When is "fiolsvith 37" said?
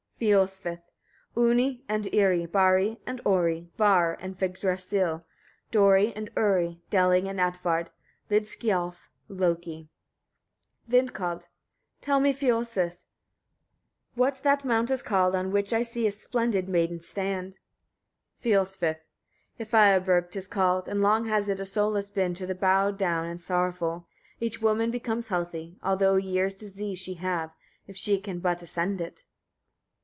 18.39-19.65